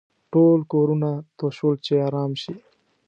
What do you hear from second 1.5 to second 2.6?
شول چې ارام شي.